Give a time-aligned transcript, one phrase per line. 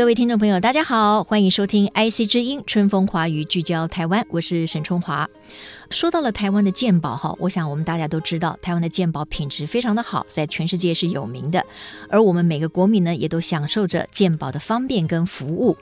[0.00, 5.28] 各位听众朋友，大家好，欢迎收听 IC 之音春风华语，聚焦台湾，我是沈春华。
[5.90, 11.62] 说到了台湾的鉴宝哈，我想我们大家都知道，台湾的鉴宝品质非常的好，在全世界是有名的。
[12.08, 15.76] 而我们每个国民呢，也都享受着鉴宝的方便跟服务。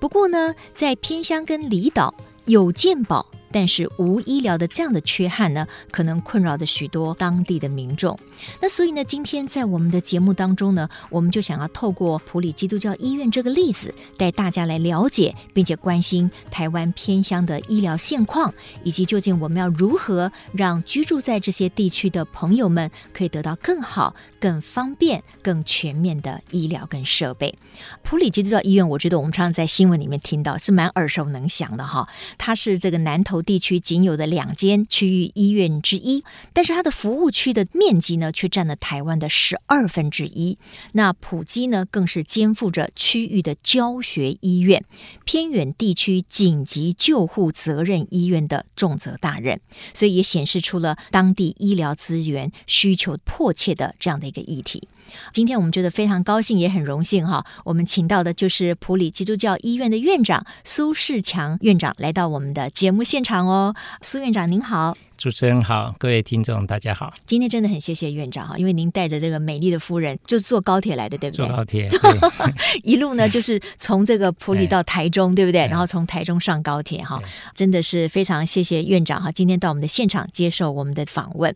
[0.00, 2.12] 不过呢，在偏乡跟离岛
[2.46, 8.18] 有鉴宝，但是无医疗的这样的缺憾呢，可能困扰着许多当地的民众。
[8.60, 18.52] 那所以呢，今天在我们的节目当中呢，我们就想要透过普里基督教医院这个例子，带大家来了解并且关心台湾偏乡的医疗现况，
[18.84, 27.54] 以及究竟我们要如何让居住在这些地区的朋友们可以得到更好、更方便、更全面的医疗跟设备。
[28.02, 32.08] 普里基督教医院，我觉得我们常常在新闻里面听到，是蛮耳熟能详的哈。
[32.38, 40.58] 它是这个南投地区仅有的两间区域医院之一，但是它的服务区的面积呢，却占了台湾的十二分之一。
[40.92, 44.84] 那普基呢，更是肩负着区域的教学医院、
[45.24, 49.60] 偏远地区紧急救护责任医院的重责大任，
[49.94, 54.88] 所以也显示出了当地医疗资源需求迫切的这样的一个议题。
[55.32, 64.96] 今天我们觉得非常高兴，也很荣幸哈，我们请到的就是普里基督教医院的院长苏世强院长来到我们的节目现场哦，苏院长您好。
[65.20, 67.12] 主持人好，各位听众大家好。
[67.26, 71.46] 今天真的很谢谢院长哈，因为您带着这个美丽的夫人，就是坐高铁来的，对不对？
[71.46, 71.90] 坐高铁，
[72.82, 75.60] 一路呢就是从这个普里到台中，对不对？
[75.66, 77.22] 然后从台中上高铁哈，
[77.54, 81.54] 真的是非常谢谢院长哈，今天到我们的现场接受我们的访问。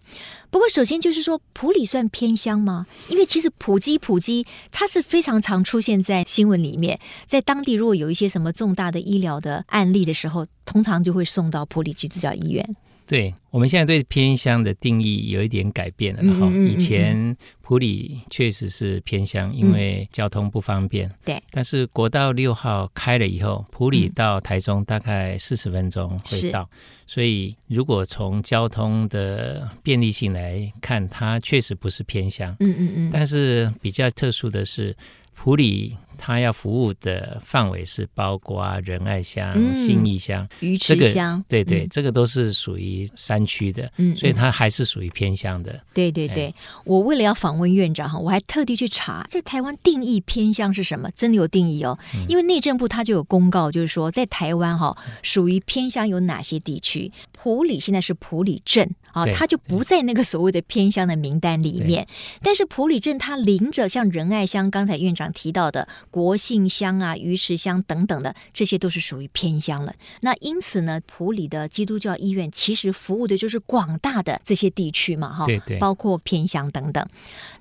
[0.51, 2.87] 不过首先就是说，普里算偏乡吗？
[3.09, 12.77] 因为其实普基普基它是非常常出现在新闻里面，在当地如果有一些什么重大的医疗的案例的时候，通常就会送到普里基督教医院。
[13.07, 21.11] 对，我们现在对偏乡的定义有一点改变了，然后以前普里确实是偏乡，因为交通不方便。
[21.25, 26.69] 对，但是国道六号开了以后，普里到台中大概四十分钟会到，
[27.07, 32.57] 所以如果从交通的便利性来看，它确实不是偏乡。
[32.61, 33.11] 嗯嗯嗯。
[33.13, 34.97] 但是比较特殊的是，
[35.35, 35.97] 普里。
[36.17, 45.79] 他要服务的范围是包括仁爱乡、嗯、信义乡、鱼池乡，这个、对对、嗯，这个都是属于山区的，嗯，所以它还是属于偏乡的。
[45.93, 46.55] 对对对、嗯，
[46.85, 51.99] 我为了要访问院长哈，我还特地去查，在台湾定义偏乡是什么，真的有定义哦。
[52.15, 57.13] 嗯、因为内政部它就有公告，就是说在台湾哈，属于偏乡有哪些地区？
[57.33, 62.07] 普里现在是普里镇啊，它就不在那个所谓的偏乡的名单里面。
[62.43, 65.87] 但是普里镇它临着像仁爱乡，刚才院长提到的。
[66.11, 69.95] 国姓乡啊、鱼池乡等等的，这些都是属于偏乡了。
[70.21, 77.07] 那因此呢，普里的基督教医院其实服务的就是广大的这些地区嘛，哈，对对，包括偏乡等等。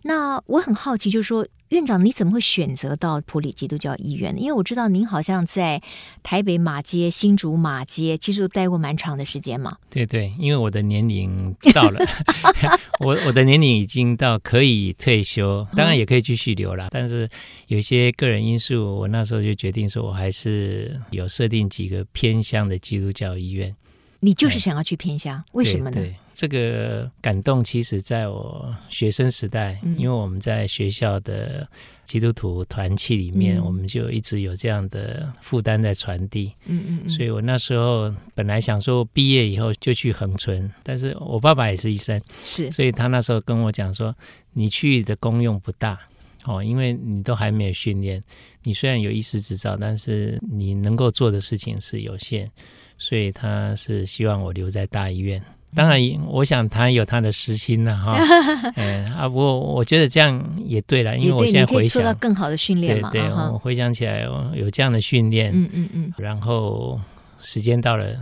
[0.04, 1.48] 那我很好奇，就是说。
[1.74, 4.40] 院长，你怎么会选择到普里基督教医院呢？
[4.40, 5.82] 因为我知道您好像在
[6.22, 9.78] 台北马街、新竹马街，其实都待过蛮长的时间嘛。
[9.90, 12.00] 对对，因为我的年龄到了，
[13.02, 16.88] 我我的年龄已经到可以退休，当然也可以继续留了。
[16.92, 17.28] 但是
[17.68, 23.76] 有一些个人因素，我那时候就决定说，我还是有设定几个偏向的基督教医院。
[24.24, 26.02] 你就是想要去偏乡，嗯、为什么呢？
[26.34, 31.68] 这个感动其实在我学生时代，嗯、因为我们在学校的
[32.06, 36.54] 基督徒团契里面，嗯、我们就一直有这样的负担在传递。
[36.68, 37.10] 嗯嗯嗯。
[37.10, 44.16] 所以我那时候本来想说毕业以后就去恒春，但是我爸爸也是医生，是，所以他那时候跟我讲说，
[44.54, 46.00] 你去的功用不大
[46.46, 48.24] 哦，因为你都还没有训练，
[48.64, 52.50] 你虽然有医师执照，但是你能够做的事情是有限。
[53.04, 55.44] 所以他是希望我留在大医院，
[55.76, 58.18] 当然，我想他有他的私心了哈。
[58.78, 63.12] 嗯 啊，不过我觉得这样也对了，因为我现在回想，到更好的训练嘛。
[63.12, 64.22] 对对，我回想起来
[64.56, 66.98] 有这样的训练，嗯嗯嗯，然后
[67.42, 68.16] 时间到了，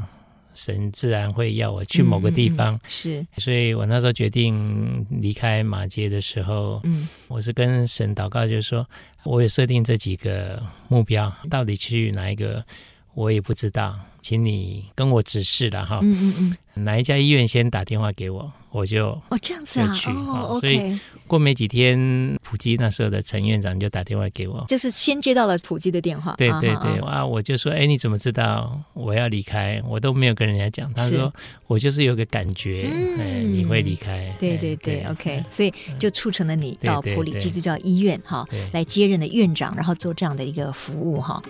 [0.55, 2.79] 神自然会要我去某个地方。
[2.87, 8.83] 是，所以我那时候决定离开马街的时候，嗯，我是跟神祷告，就是说
[9.21, 12.65] 我也设定这几个目标，到底去哪一个？
[13.13, 15.99] 我也不知道，请你跟我指示了哈。
[16.01, 16.33] 嗯嗯
[16.75, 20.97] 嗯，哪一家医院先打电话给我，我就哦这样子啊，去哦，所以
[21.27, 21.99] 过没几天，
[22.41, 26.35] 普吉那时候的陈院长就打电话给我，就是先接到了普吉的电话。
[26.37, 29.81] 对对对，啊，我就说，哎，你怎么知道我要离开？
[29.85, 30.91] 我都没有跟人家讲。
[30.93, 31.33] 他说，
[31.67, 34.33] 我就是有个感觉，哎，你会离开。
[34.39, 41.41] 对对对，OK，所以就促成了你到普里基督教医院哈来接任的院长，然后做这样的一个服务哈。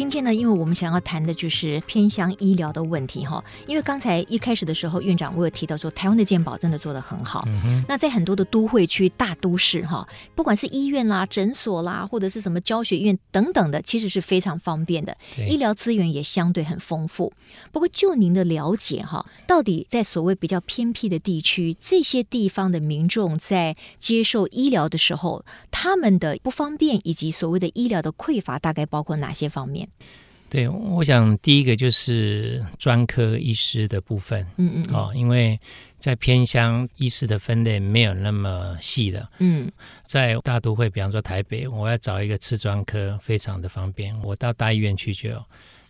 [0.00, 3.44] 今天呢，因为我们想要谈的就是偏向医疗的问题哈。
[3.66, 7.44] 因为刚才一开始的时候，院长我有提到说，台湾的健保真的做得很好。
[7.48, 15.14] 嗯、那在很多的都会区、大都市哈，不管是医院啦、诊所啦，或者是什么教学院等等的，其实是非常方便的，
[15.46, 17.30] 医疗资源也相对很丰富。
[17.70, 29.89] 不过，就您的了解哈，到底在所谓比较偏僻的地区，这些地方的民众在接受医疗的时候，他们的不方便以及所谓的医疗的匮乏，大概包括哪些方面？
[30.48, 35.56] 对，我想第一个就是专科医师的部分，嗯嗯，哦，因为
[35.96, 39.70] 在偏乡医师的分类没有那么细的，嗯，
[40.06, 45.40] 在大都会，比方说台北，我要找一个次专科非常的方便，我到大医院去就有。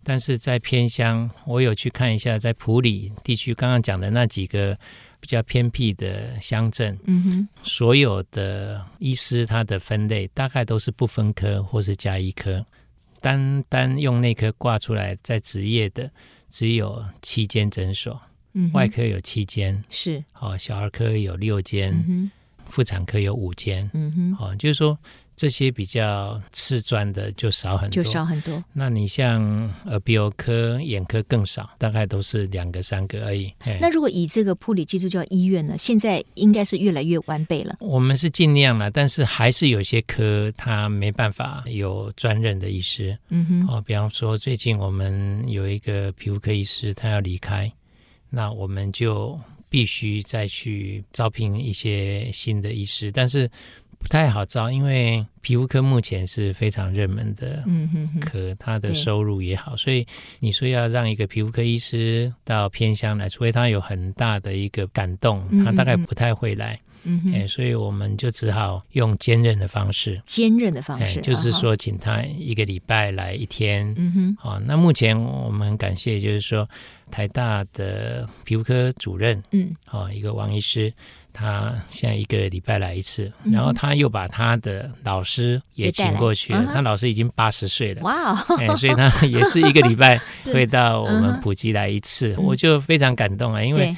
[0.03, 4.79] 但是在偏乡，我有去看一下，在普里地区刚刚讲的那几个
[5.21, 12.63] 比较偏僻的乡镇，嗯哼，所有的医师他的分类大概都是不分科或是加医科。
[13.21, 16.11] 单单用内科挂出来在职业的
[16.49, 18.21] 只有七间诊所，
[18.55, 20.25] 嗯、外科有七间，是。
[20.39, 22.31] 哦，小儿科有六间，嗯、哼。
[22.69, 24.99] 妇产科有五间，嗯哼，哦，就是说。
[25.41, 28.63] 这些比较次专的就少很多，就少很多。
[28.75, 29.43] 那你像
[29.87, 33.51] 耳鼻喉科、眼科更少，大概都是两个、三个而已。
[33.81, 37.75] 那如果以这个普里基督教医院呢，现在应该是越来越完备了。
[37.81, 43.17] 我们是尽量了，但是还是有些科他没办法有专任的医师。
[43.31, 47.73] 嗯哼，哦，比方说最近我们有一个皮肤科医师，他要离开，
[48.29, 49.41] 那我们就
[49.71, 53.51] 必须再去招聘一些新的医师，但是。
[54.01, 60.05] 不太好招，因为皮肤科目前是非常热门的科，嗯、哼哼它的收入也好，所以
[60.41, 66.81] 你说要让一个皮肤科医师到偏乡来，除非他有很大的一个感动，他大概不太会来。
[67.03, 73.91] 嗯哼、欸，所以我们就只好用兼任的方式，兼任的方式，欸、就是说请他一个礼拜来一天。
[73.97, 76.69] 嗯哼，好、哦，那目前我们很感谢，就是说
[77.11, 80.93] 台大的皮肤科主任，嗯，好、哦，一个王医师。
[81.33, 86.71] 他现在一个礼拜来一次，然后他又把他的老师也请过去了。
[86.73, 88.69] 他老师已经八十岁了，哇、哎！
[88.77, 90.21] 所以他也是一个礼拜
[90.53, 93.95] 会到我们普吉来一次，我就非常感动啊，因为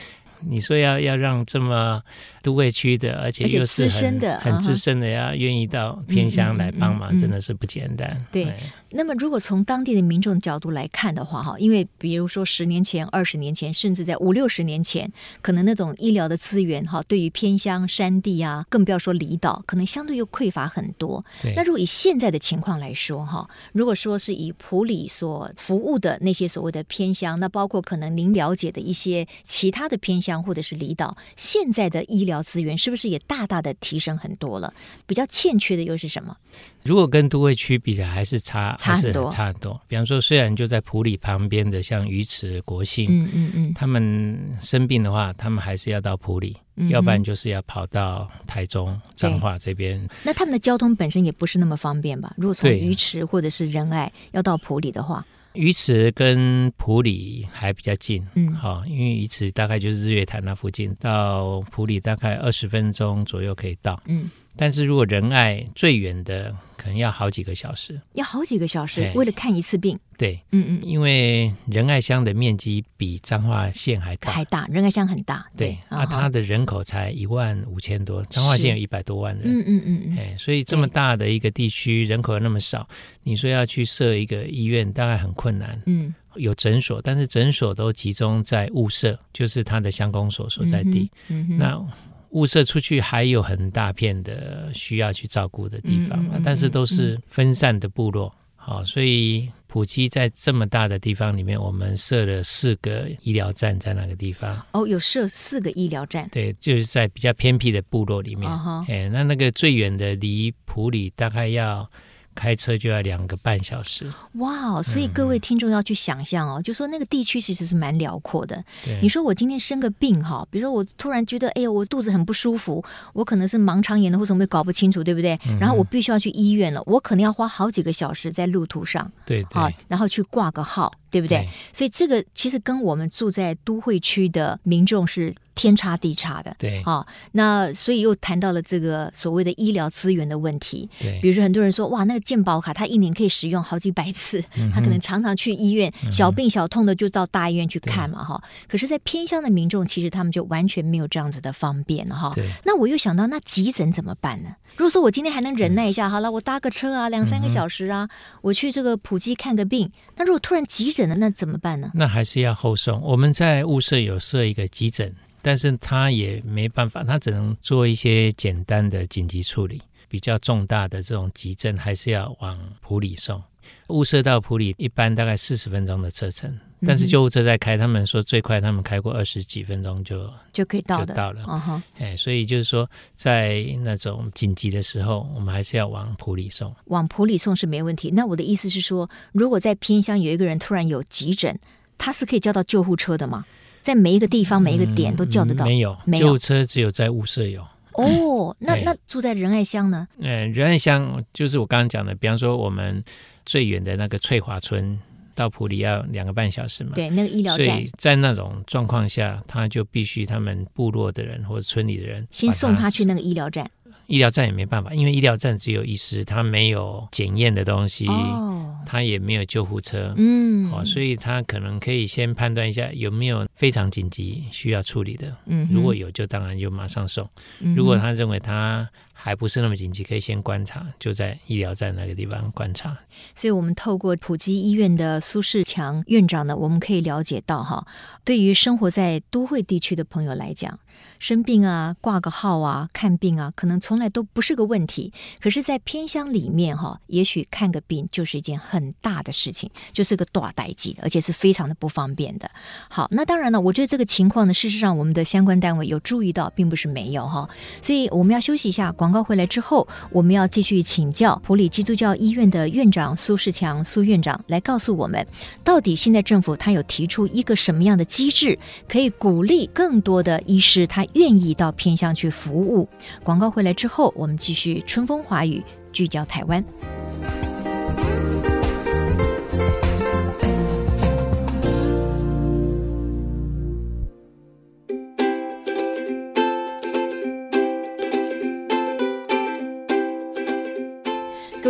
[0.48, 2.02] 你说要要让这么。
[2.42, 8.26] 都会区的，而且又是很资深的，很资深的，要愿意到偏乡来帮忙，真的是不简单。
[8.32, 8.52] 对，
[8.90, 15.08] 那么如果从当地的民众角度来看的话，哈，因为比如说十年前、二十年前，甚至在五六十年前，
[15.40, 21.24] 可能那种医疗的资源，哈，对于偏乡山地啊，更不要说离岛，可能相对又匮乏很多。
[21.40, 21.54] 对。
[21.54, 32.40] 那如果以现在的情况来说，哈，如果说是以普里所服务的那些所谓的偏乡，那包括可能您了解的一些其他的偏乡或者是离岛，现在的医疗。
[32.43, 34.75] 资源是不是也大大的提升很多了？
[35.06, 36.37] 比较欠缺的又是什么？
[36.82, 39.81] 如果跟都会区比起来，还是差，差很多，差很多。
[39.88, 46.55] 比方说，虽然就在普里旁边的，像鱼池、国姓，嗯嗯嗯，他们生病的话，他们还是要到普里，
[46.90, 50.06] 要不然就是要跑到台中、彰化这边。
[50.23, 52.34] 那他们的交通本身也不是那么方便吧？
[52.37, 55.25] 如果从鱼池或者是仁爱要到埔里的话。
[55.54, 64.31] 鱼池跟普里还比较近，嗯，好，因为鱼池大概就是日月潭那附近，到普里大概二十分钟左右可以到，嗯。
[64.56, 69.98] 但是如果仁爱最远的，可能要好几个小时，要好几个小时，为了看一次病。
[70.18, 75.46] 对，嗯嗯，因为仁爱乡的面积比彰化县还大，还大，仁爱乡很大。
[75.56, 79.44] 对，啊，它的人口才一万五千多，彰化县有一百多万人。
[79.44, 82.86] 嗯嗯嗯嗯，哎，所以这么大的一个地区，人口又那么少，
[83.22, 85.80] 你说要去设一个医院，大概很困难。
[85.86, 91.10] 嗯，有诊所，但是诊所都集中在雾社，就是它的乡公所所在地。
[91.28, 91.86] 嗯嗯，那。
[92.32, 98.34] 雾社出去还有很大片的需要去照顾的地方，但是都是分散的部落。
[98.56, 104.65] 好、嗯，所以普基在这么大的地方里面，我们设了四个医疗站在那个地方。
[104.72, 106.29] 哦，有设四个医疗站？
[106.31, 108.48] 对，就是在比较偏僻的部落里面。
[108.48, 111.91] 哎、哦哈，那那个最远的离普里大概要
[112.34, 114.10] 开车就要两个半小时。
[114.34, 118.62] 哇，所以各位听众要去想象哦，嗯、就说那个地区其实是蛮辽阔的。
[118.84, 125.39] 对你说我今天生个病哈，比如说我突然觉得哎呀我肚子很不舒服，我可能是盲肠炎的或什么也搞不清楚，对不对？
[125.46, 130.93] 嗯、然后我必须要去医院了，我可能要花好几个小时在路途上，对对，啊，然后去挂个号。
[131.12, 131.41] 对不对？
[131.41, 136.54] 对，所以这个其实跟我们住在都会区的民众是天差地差的。
[136.58, 140.88] 对，啊，那所以又谈到了这个所谓的医疗资源的问题。
[140.98, 148.48] 对，比如说很多人说，哇，那个健保卡他一年可以使用好几百次，嗯、他可能常常去医院，小病小痛的就到大医院去看嘛，哈、嗯。
[148.68, 152.30] 可是，在偏乡的民众，其实他们就完全没有这样子的方便了，哈。
[152.34, 152.48] 对。
[152.64, 154.50] 那我又想到，那急诊怎么办呢？
[154.76, 159.90] 如果说我今天还能忍耐一下，好了，我搭个车啊，两三个小时啊，嗯、我去这个普及看个病。
[160.16, 161.90] 那如果突然急诊了，那怎么办呢？
[161.94, 163.00] 那还是要后送。
[163.02, 169.82] 我们在物社有设一个急诊，但是他也没办法，他只能做一些简单的紧急处理。
[170.08, 173.43] 比较重大的这种急症，还是要往普里送。
[173.89, 176.55] 雾社到普里一般大概四十分钟的车程，
[176.87, 181.43] 但是救护车在开，他们说最快他们开过二十几分钟就就可以到就到了。
[181.49, 186.75] 嗯哼，哎，所以就是说，在那种紧急的时候，我们还是要往普里送。
[186.89, 188.11] 往普里送是没问题。
[188.11, 191.58] 那我的意思是说，如果在偏乡有一个人突然有急诊，
[191.96, 193.46] 他是可以叫到救护车的吗？
[193.82, 195.65] 在每一个地方、每一个点都叫得到？
[195.65, 197.62] 嗯、没有，没有，救护车只有在雾社有。
[197.93, 200.08] 哦，那那住在仁爱乡呢？
[200.19, 203.05] 嗯，仁爱乡就是我刚刚讲的，比方说我们。
[203.44, 204.96] 最远的那个翠华村
[205.34, 206.93] 到普里要两个半小时嘛？
[206.94, 207.67] 对，那个医疗站。
[207.67, 213.69] 所以在那种状况下，他就必须他们部落的人或者村里的人先送他去那个医疗站。
[214.06, 227.28] 医疗站也没办法，因为医疗站只有医师，他没有检验的东西，哦、他也没有救护车，嗯，哦，所以他可能可以先判断一下有没有非常紧急需要处理的，嗯，如果有就当然就马上送，
[227.60, 228.88] 嗯、如果他认为他。
[229.14, 232.98] 还不是那么紧急，可以先观察，就在医疗站那个地方观察。
[233.36, 237.86] 所以，我们透过普及医院的苏世强院长呢，我们可以了解到，哈，
[238.24, 240.76] 对于生活在都会地区的朋友来讲。
[241.22, 245.12] 生病啊，挂个号啊，看病啊，可能从来都不是个问题。
[245.41, 252.50] 可是，在偏乡里面哈，也许看个病就是一件很大的事情，就是个大代志，而且是非常的不方便的。
[252.88, 257.48] 好，那当然了，我觉得这个情况呢，事实上我们的相关单位有注意到，并不是没有哈。
[257.81, 265.24] 所以我们要休息一下，广告回来之后，我们要继续请教普里基督教医院的院长苏世强苏院长来告诉我们，
[265.62, 271.06] 到底现在政府他有提出一个什么样的机制，可以鼓励更多的医师他。
[271.14, 272.88] 愿意到偏乡去服务。
[273.22, 276.64] 广告回来之后，我们继续春风华雨，聚焦台湾。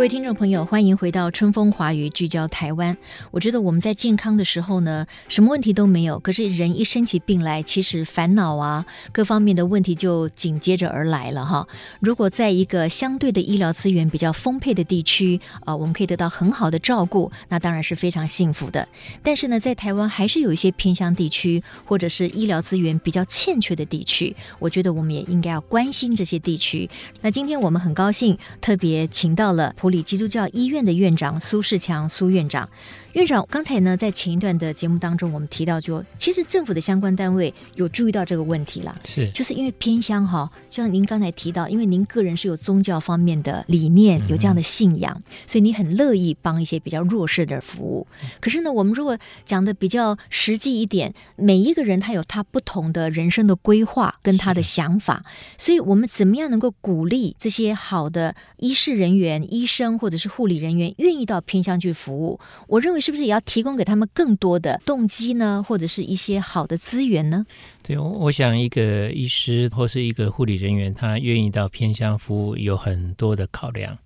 [0.03, 2.97] 各位听众朋友，欢迎回到春风华语聚焦台湾。
[3.31, 6.19] 我觉得我们在健康的时候呢，什么问题都没有。
[6.19, 11.65] 可是人一生起病来，其实烦恼啊，各方面的问题就紧接着而来了哈。
[12.01, 18.85] 如果在一个相对的医疗资源比较丰沛的地区，呃，我们可以得到很好的照顾，那当然是非常幸福的。
[19.23, 26.89] 但是呢，在台湾还是有一些偏乡地区，或者是医疗资源比较欠缺的地区，我觉得我们也应该要关心这些地区。
[27.21, 32.67] 那今天我们很高兴，特别请到了埔里基督教医院的院长苏世强苏院长。
[33.13, 48.07] 院长，刚才呢，在前一段的节目当中，我们提到就，就其实政府的相关单位有注意到这个问题了，是，就是因为偏乡哈，就像您刚才提到，因为您个人是有宗教方面的理念，有这样的信仰，嗯、所以你很乐意帮一些比较弱势的服务。
[48.39, 55.23] 可是呢，我们如果讲的比较实际一点，每一个人他有他不同的人生的规划跟他的想法，
[55.59, 62.39] 所以我们怎么样能够鼓励这些好的医事人员、医生或者是护理人员愿意到偏乡去服务？
[62.67, 63.03] 我认为。
[63.03, 67.45] 是不是也要提供给他们更多的动机呢，或者是一些好的资源呢？
[67.85, 73.97] 对，我想一个医师或是一个护理人员，他愿意到偏乡服务，有很多的考量。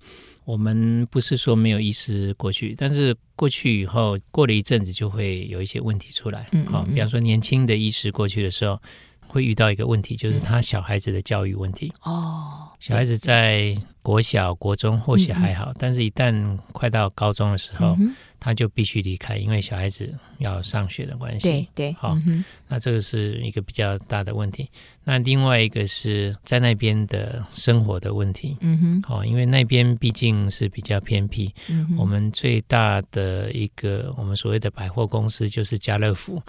[0.45, 6.47] 我们不是说没有医师过去，但是过去以后，过了一阵子就会有一些问题出来。
[6.53, 8.81] 嗯，嗯，嗯，好，比方说年轻的医师过去的时候，
[9.27, 11.93] 会遇到一个问题，就是他小孩子的教育问题。
[12.03, 18.15] 哦，小孩子在国小、国中或许还好，但是一旦快到高中的时候，嗯
[18.47, 21.49] 他就必须离开，因为小孩子要上学的关系。
[21.49, 24.69] 对对，好，嗯、那这个是一个比较大的问题。
[25.03, 28.55] 那另外一个是在那边的生活的问题。
[28.61, 31.53] 嗯哼，好，因为那边毕竟是比较偏僻。
[31.67, 36.41] 嗯，我们最大的一个我们所谓的百货公司就是家乐福。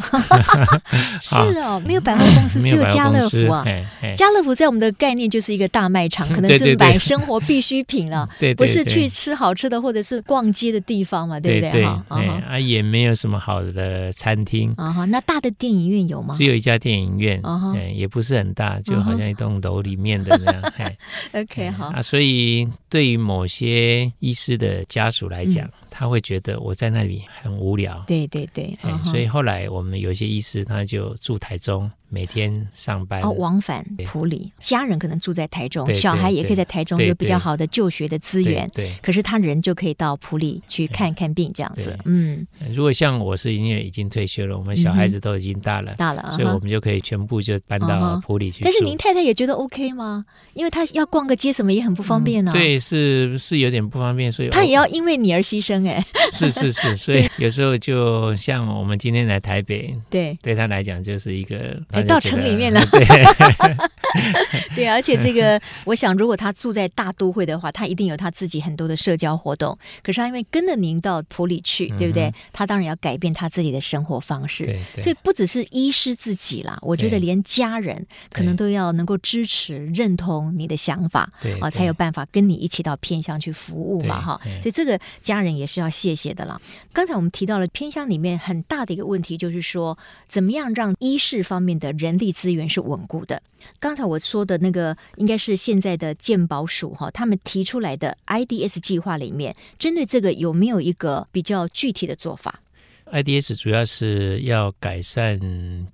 [1.20, 3.64] 是哦，没有百货公司，只有家乐福啊。
[4.16, 11.87] 家乐福在我们的概念就是一个大卖场， 可能是买生活必需品了， 对，不是去吃好吃的或者是逛街的地方嘛，对不对？
[12.08, 15.04] 哈，啊，也没有什么好的餐厅啊哈。
[15.04, 16.34] 那大的电影院有吗？
[16.34, 20.92] 只有一家电影院，嗯，也不是很大，就好像一栋楼里面的那样。
[21.32, 25.68] OK，好啊，所以对于某些医师的家属来讲。
[25.98, 31.90] 他会觉得我在那里很无聊，对对对，嗯、所以后来我们有些医师他就住台中。
[32.10, 38.66] 每天上班哦，往返普里，家人可能住在台中，小孩也可以在台中有比较好的就学的资源。
[38.72, 41.94] 对，可是他人就可以到普里去看看病这样子。
[42.06, 48.64] 嗯，如果像我是因为已经退休了，我们小孩子都已经大了，大了，所以我们就可以全部就搬到普里去。
[48.64, 50.24] 但是您太太也觉得 OK 吗？
[50.54, 52.50] 因为他要逛个街什么也很不方便呢。
[52.50, 56.04] 对，是是有点不方便，所以他也要因为你而牺牲哎。
[56.32, 61.76] 是是是， 所以有时候就像我们今天来台北，对，对他来讲就是一个。
[62.06, 63.04] 到城里面了， 对，
[64.74, 69.76] 对而且这个，我想，如果他住在大都会的话，他一定有他自己很多的社交活动。
[70.02, 72.32] 可是他因为跟着您到普里去，对不对？
[72.52, 74.64] 他当然要改变他自己的生活方式。
[75.00, 84.40] 所以不只是医师自己啦，我觉得连家人可能都要能够支持、认同你的想法，对啊，才有办法跟你一起到偏乡去服务嘛，哈。
[84.60, 86.60] 所以这个家人也是要谢谢的啦。
[86.92, 92.68] 刚才我们提到了偏乡里面很大的一个问题，就是说怎么样让医事方面的人力资源。
[92.68, 93.42] 是稳固的。
[93.80, 102.60] 刚才我说的那个，应该是现在的健保署哈，他们提出来的 IDS 计划里面，针对这个有没有一个比较具体的做法
[103.10, 105.40] ？IDS 主要是要改善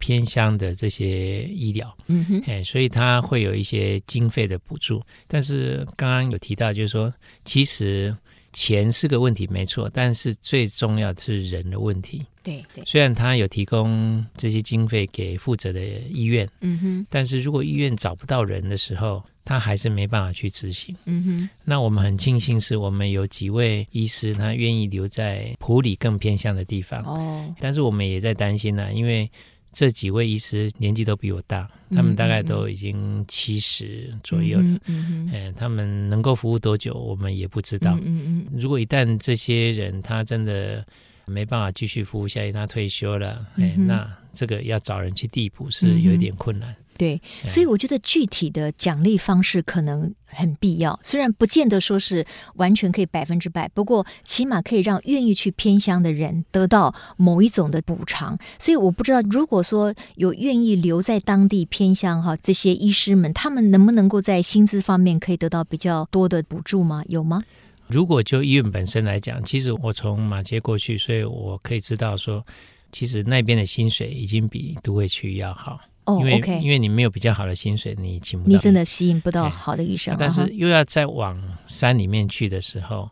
[0.00, 5.00] 偏乡的这些医疗，嗯哼，哎，所以它会有一些经费的补助。
[5.28, 7.14] 但是刚刚有提到，就是说，
[7.44, 8.16] 其实
[8.54, 12.24] 钱是个问题，没错，但是最重要的是人的问题。
[12.42, 15.80] 对对，虽然他有提供这些经费给负责的
[16.10, 21.50] 医院，嗯哼，但是如果医院找不到人的时候，他还是没办法去执行，嗯哼。
[21.64, 27.54] 那我们很庆幸是我们有几位医师，他愿意留在普里更偏向的地方，哦。
[27.58, 29.30] 但是我们也在担心呢、啊，因为
[29.74, 38.46] 这几位医师年纪都比我大，他们大概都已经七十左右了，嗯嗯，他们能够服务多久，我们也不知道，嗯嗯。
[38.56, 40.86] 如果一旦这些人他真的
[41.26, 46.74] 没办法继续服务下去，他退休了，哎、嗯，那这个要找人去递补是有一点困难。
[46.94, 58.38] 嗯、对，所以我觉得具体的奖励方式可能很必要，虽然不见得说是完全可以百分之百，不过起码可以让愿意去偏乡的人得到某一种的补偿。
[58.58, 67.02] 所以我不知道，如果说有愿意留在当地偏乡哈，这些医师们，他们能不能够在薪资方面可以得到比较多的补助吗？
[67.08, 67.42] 有吗？
[67.86, 72.44] 如果就医院本身来讲，其实我从马街过去，所以我可以知道说，
[72.90, 75.78] 其实那边的薪水已经比都会区要好。
[76.04, 80.14] 哦，因为 okay 因为你没有比较好的薪水，你请不到，你真的吸引不到好的医生。
[80.18, 83.10] 但是又要再往山里面去的时候，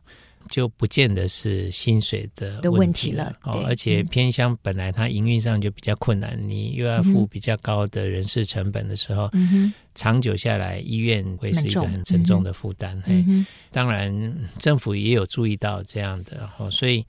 [0.50, 3.64] 就不见得是薪水的问题了，问题了哦。
[3.66, 9.28] 而且偏乡本来它营运上就比较困难，嗯、你又要付比较高的人事成本的时候。
[9.32, 13.00] 嗯长久下来，医院会是一个很沉重的负担。
[13.06, 17.04] 嗯、嘿，当然政府也有注意到这样的，哦，所以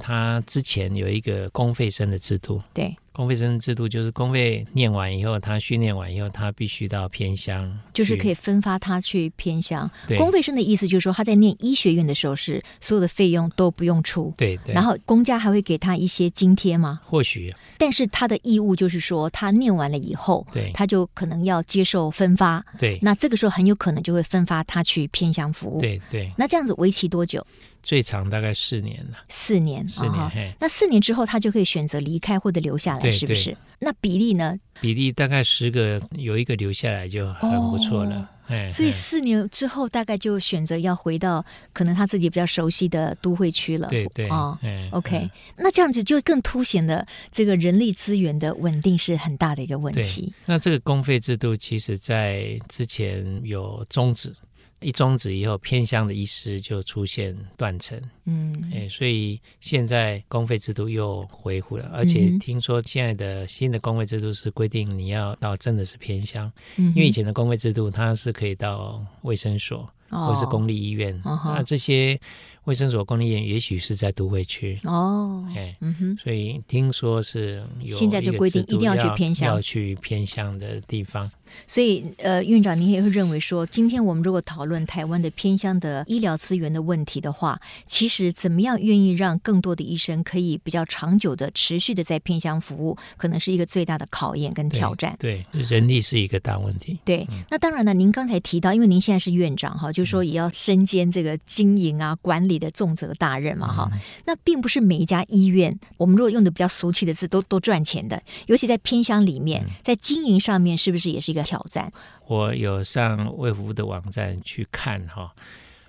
[0.00, 2.62] 他之前有一个公费生的制度。
[2.72, 9.90] 对，公费生制度就是公费念完以后，他训练完以后，他必须到偏乡，就是可以分发他去偏乡。
[10.06, 14.32] 对公费生的意思就是说，他在念医学院的时候是所有的费用都不用出。
[14.36, 14.72] 对对。
[14.74, 17.00] 然后公家还会给他一些津贴吗？
[17.04, 17.52] 或许。
[17.76, 22.27] 但是他的义务就是说，他念完了以后，对，他就可能要接受分。
[22.28, 25.80] 分发对，那这个时候很有可能就会分发他去偏向服务。
[25.80, 27.44] 对对，那这样子为期多久？
[27.82, 29.18] 最长大概四年了。
[29.30, 30.54] 四年，四年。
[30.60, 33.56] 那四年之后，他就可以选择离开或者留下来，是不是？
[33.78, 34.58] 那比例呢？
[34.80, 38.28] 比例大概十个有一个留下来就很不错了。
[38.70, 43.88] 所以四年之后，大概就选择要回到可能他自己比较熟悉的都会区了。
[43.88, 44.28] 对对。
[44.28, 44.58] 哦
[44.92, 50.32] ，OK，那这样子就更凸显了这个人力资源的稳定是很大的一个问题。
[50.46, 54.32] 那这个公费制度，其实在之前有终止。
[54.80, 72.18] 一终止以后，偏乡的医师就出现断层，嗯，哎，所以现在公费制度又恢复了，而且听说现在的新的公费制度是规定你要到真的是偏乡，嗯，因为以前的公费制度它是可以到卫生所或是公立医院，哦，那这些
[72.64, 81.30] 卫生所公立医院也许是在都会区哦，哎，嗯哼，所以听说是有现在就规定一定要去偏乡，要去偏乡的地方。
[81.66, 95.16] 所以，呃，院长，您也会认为说，今天我们如果讨论台湾的偏乡的医疗资源的问题的话，其实怎么样愿意让更多的医生可以比较长久的、持续的在偏乡服务，可能是一个最大的考验跟挑战。
[95.18, 96.98] 对，对，人力是一个大问题。
[97.04, 103.90] 对，那当然了，您刚才提到，因为您现在是院长哈，就是说也要身兼这个经营啊、管理的重责大任嘛哈。
[103.92, 111.92] 嗯、那并不是每一家医院，我们如果用的比较俗气的字，都都赚钱的，尤其在偏乡里面，在经营上面，是不是也是一个挑战？
[112.26, 115.34] 我有上卫福部的网站去看哈，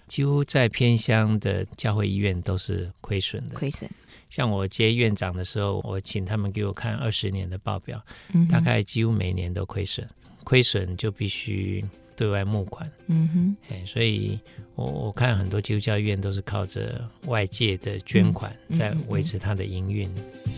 [0.07, 3.55] 几乎在偏乡的教会医院都是亏损的。
[3.55, 3.89] 亏损。
[4.29, 7.99] 像我接院长的时候，我请他们给我看二十年的报表，
[8.33, 10.07] 嗯、大概几乎每年都亏损。
[10.43, 11.83] 亏损就必须
[12.15, 12.89] 对外募款。
[13.07, 14.39] 嗯哼，所以
[14.75, 20.07] 我我看很多基督教医院都是靠着外界的捐款在维持它的营运。
[20.07, 20.53] 嗯嗯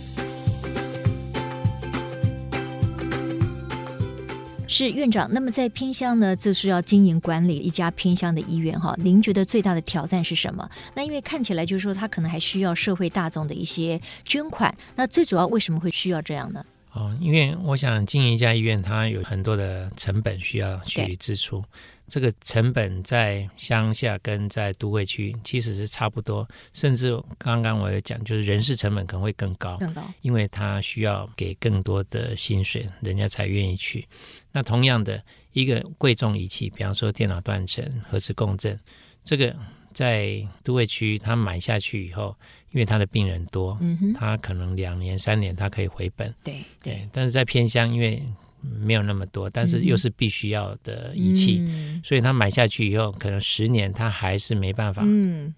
[4.73, 8.95] 是院长，那么在偏乡呢，就是要经营管理一家偏乡的医院哈。
[8.99, 10.67] 您觉得最大的挑战是什么？
[10.95, 14.73] 那因为看起来就是说，他可能还需要社会大众的一些捐款。
[14.95, 16.63] 那最主要为什么会需要这样呢？
[16.93, 21.63] 哦，因为我想经营一家医院，它有很多的成本需要去支出。
[22.07, 34.05] 这个成本在乡下跟在都会区其实是差不多，甚至刚刚我有讲，就是人事成本可能会更高，更高，因为他需要给更多的薪水，人家才愿意去。
[34.51, 35.23] 那同样的
[35.53, 38.77] 一个贵重仪器，比方说电脑断层、核磁共振，
[39.23, 39.55] 这个
[39.93, 42.35] 在都会区他买下去以后，
[42.71, 43.77] 因为他的病人多，
[44.15, 47.07] 他可能两年三年他可以回本，对。
[47.11, 48.23] 但是在偏乡，因为
[48.61, 55.03] 没有那么多，但是又是必须要的仪器，嗯、所以他买下去以后，可能十年他还是没办法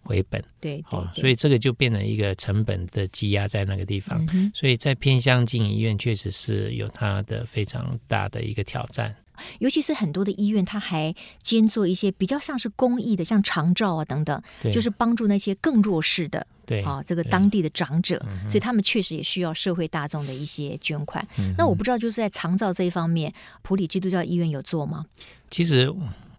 [0.04, 0.40] 回本。
[0.42, 4.26] 嗯、对，对，对、哦，所以这个就变成一个成本的积压在那个地方。
[4.34, 9.14] 嗯、所以在偏乡经营医院，确实是有它的非常大的一个挑战。
[9.60, 14.42] 尤其是很多的医院，他还兼做一些比较像是公益的，像长照啊等等，
[14.72, 21.28] 就是帮助那些更弱势的，对啊，这个当地的长者，对所以他们确实也需要社会大众的一些捐款。
[21.38, 25.06] 嗯、那我不知道，就是在长照这一方面，普里基督教医院有做吗？
[25.50, 25.94] 其实。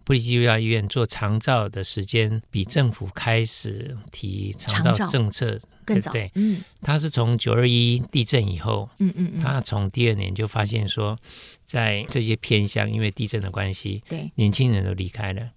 [0.04, 6.12] 埔里基督教医院做长照的时间比政府开始提长照政策更早。
[6.12, 11.18] 对，嗯，他是从九二一地震以后，嗯嗯嗯，他从第二年就发现说，
[11.64, 15.50] 在这些偏乡，因为地震的关系，对，年轻人都离开了，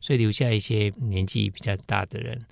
[0.00, 2.44] 所以留下一些年纪比较大的人，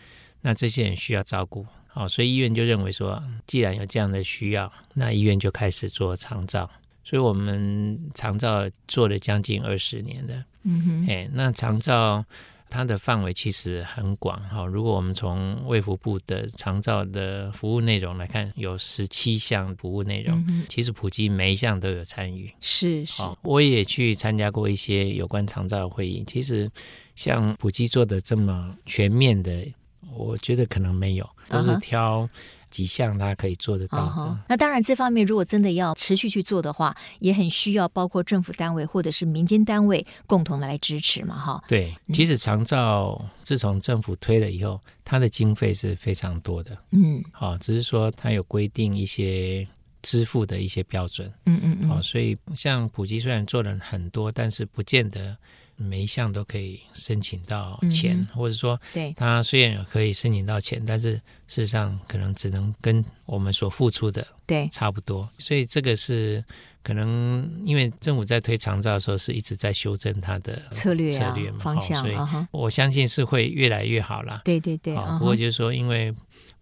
[0.43, 6.71] 那这些人需要照顾，好，所以医院就认为说，既然有这样的需要，那医院就开始做长照。
[7.11, 12.25] 所以我们长照做了将近二十年的，嗯哼，哎，那长照
[12.69, 14.65] 它的范围其实很广哈。
[14.65, 22.49] 如果我们从卫福部的长照的服务内容来看，有十七项服务内容，嗯、其实普及每一项都有参与。
[22.61, 26.23] 是是，我也去参加过一些有关长照的会议。
[26.25, 26.71] 其实
[27.17, 29.67] 像普及做的这么全面的，
[30.13, 32.29] 我觉得可能没有，都是挑。
[32.71, 34.23] 几项他可以做得到的。
[34.23, 34.39] 哦。
[34.49, 41.65] 那当然，这方面如果真的要持续去做的话，也很需要包括政府单位或者是民间单位共同来支持嘛，哈。
[41.67, 46.79] 对，其实长照自从政府推了以后，它的经费是非常多的。
[46.93, 49.67] 嗯，好，只是说它有规定一些
[50.01, 51.29] 支付的一些标准。
[51.47, 51.89] 嗯嗯嗯。
[51.89, 55.37] 好，所以像普及虽然做了很多，但是不见得。
[55.83, 65.29] 每一项都可以申请到钱，嗯、或者说，对，它虽然可以申请到钱，但是事实上可能只能跟我们所付出的对差不多。
[65.39, 66.45] 所以这个是
[66.83, 74.43] 可能，因为政府在推长照的时候是一直在修正它的策略、啊、策略嘛方向，所以我相信是会越来越好啦。
[74.45, 76.15] 对对对，不过就是说，因为。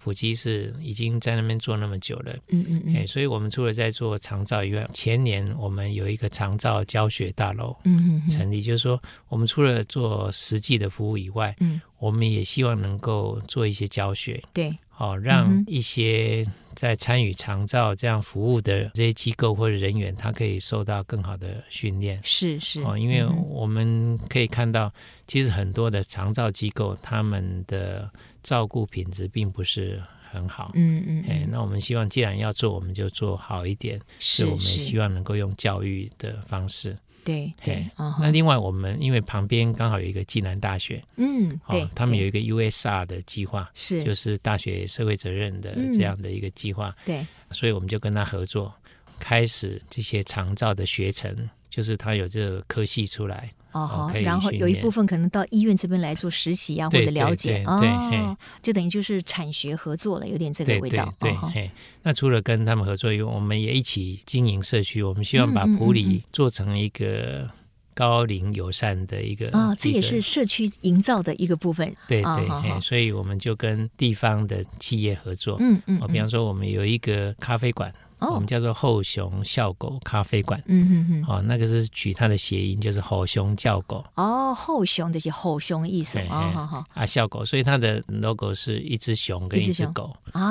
[0.09, 16.42] 普及是已经在那边做那么久了，嗯嗯嗯，所以我们除了在做长照以外，前年我们有一个长照教学大楼，嗯嗯，成立，就是说我们除了做实际的服务以外，嗯，我们也希望能够做一些教学，对，好让一些
[16.75, 24.90] 在参与长照这样服务的这些机构或者人员，他可以受到更好的训练，是是，哦，因为我们可以看到，
[25.27, 28.11] 其实很多的长照机构他们的。
[28.42, 37.88] 照顾品质并不是很好，嗯嗯，哎，那我们希望既然要做，我们就做好一点，是，我们也希望能够用教育的方式，对对。
[38.20, 48.72] 那另外，我们因为旁边刚好有一个暨南大学，嗯，对，他们有一个 USR 的计划，是，就是大学社会责任的这样的一个计划，对，所以我们就跟他合作，
[49.18, 53.51] 开始这些长照的学程，就是他有这个科系出来。
[53.81, 61.12] 哦，然后有一部分可能到医院这边来做实习啊，或者了解哦，就等于就是产学合作了，有点这个味道。
[61.19, 61.71] 对，
[62.03, 65.03] 那除了跟他们合作以外，我们也一起经营社区。
[65.03, 67.49] 我们希望把普里做成一个
[67.95, 71.95] 高龄友善的一个啊，这也是社区营造的一个部分。
[72.07, 75.57] 对对，所以我们就跟地方的企业合作。
[75.61, 77.93] 嗯嗯，比方说我们有一个咖啡馆。
[78.21, 78.35] Oh.
[78.35, 84.05] 我们叫做后熊笑狗咖啡馆，嗯哼哼，哦，那个是取它的谐音，就是吼熊叫狗。
[84.17, 90.43] 哦，后熊就是吼熊的意思，哦，好好啊，笑狗，所以它的 logo 是一只熊跟一只狗啊，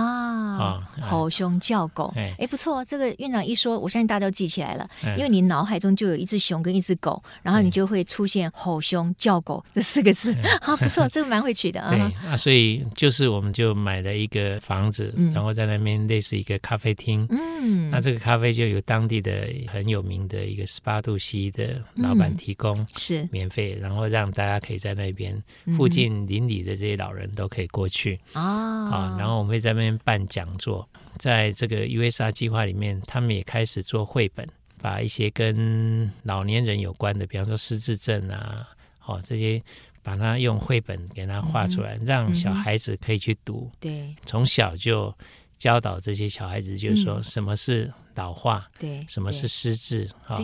[0.57, 11.89] 啊吼熊叫狗，哎，不错，这个院长一说，我相信大家都记起来了，因为你脑海中就有一只熊跟一只狗，然后你就会出现吼熊叫狗这四个字，好，不错， 这个蛮会取的啊。
[11.89, 11.99] 对
[12.29, 17.56] 啊，所以就是我们就买了一个房子，然后在那边类似一个咖啡厅，嗯。
[17.59, 23.27] 嗯，那这个咖啡就由当地的很有名的一个十八度 C 的老板提供，是。
[23.31, 25.41] 免费，然后让大家可以在那边
[25.75, 28.19] 附近邻里的这些老人都可以过去。
[28.33, 28.43] 啊，
[28.89, 34.47] 啊，然后我们会在那边办讲座，在这个 USR 计划里面，他们也开始做绘本，
[34.81, 38.67] 把一些跟老年人有关的，比方说失智症啊，
[39.05, 39.61] 哦这些，
[40.03, 45.13] 把它用绘本给它画出来，让小孩子可以去读，对，从小就。
[45.57, 50.39] 教导这些小孩子，就是说什么是老化，对，什么是失智，啊，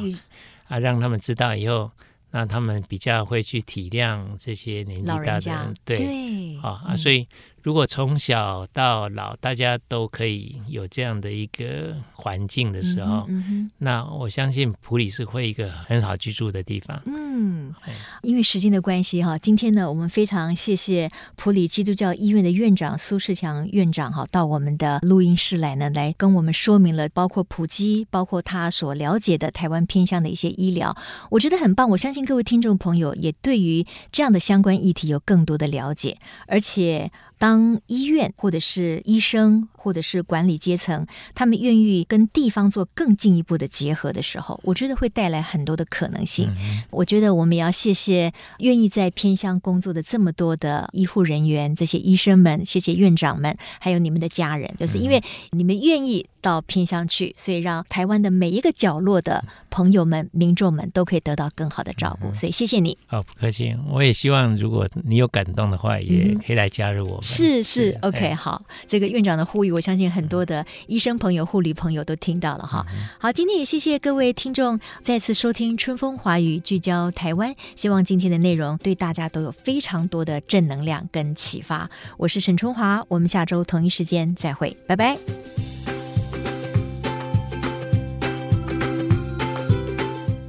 [0.67, 1.91] 啊，让他们知道以后，
[2.31, 7.27] 那他们比较会去体谅这些年纪大的人，对，啊啊，所以。
[7.63, 17.01] 如果从小到老，大家都可以有这样的一个环境的时候，嗯嗯、那我相信普里是会一个很好居住的地方。
[17.05, 17.73] 嗯，
[18.21, 30.93] 因为时间的关系哈，今天呢，我们非常谢谢普里基督教医院的院长苏世强院长哈，到我们的录音室来呢，来跟我们说明了包括普基，包括他所了解的台湾偏向的一些医疗，
[31.31, 31.89] 我觉得很棒。
[31.91, 37.09] 我相信各位听众朋友也对于这样的相关议题有更多的了解，而且。
[37.43, 46.49] 当医院或者是医生或者是管理阶层，他们愿意跟地方做更进一步的结合的时候，我觉得会带来很多的可能性。
[46.57, 62.33] 嗯、我觉得我们也要谢谢愿意在偏乡工作的这么多的医护人员，这些医生们，谢谢院长们，还有你们的家人，就是因为你们愿意到偏乡去，所以让台湾的每一个角落的朋友们、民众们都可以得到更好的照顾。
[62.33, 62.97] 所以谢谢你。
[63.07, 63.75] 好，不客气。
[63.89, 67.23] 我也希望如果你有感动的话，也可以来加入我们。
[67.23, 72.85] 是是，OK，好，这个院长的呼吁，我相信很多的医生朋友、护理朋友都听到了哈。
[73.19, 77.55] 好，今天也谢谢各位听众再次收听《春风华语》，聚焦台湾。
[77.75, 81.89] 希望今天的内容对大家都有非常多的正能量跟启发。
[82.17, 85.17] 我是沈春华，我们下周同一时间再会，拜拜。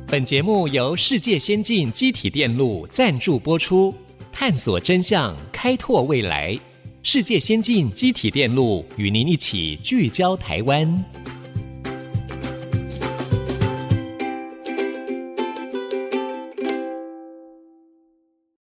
[0.06, 3.92] 本节目由世界先进机体电路赞助播出。
[4.30, 6.58] 探索真相，开拓未来。
[7.06, 11.04] 世界先进机体电路与您一起聚焦台湾。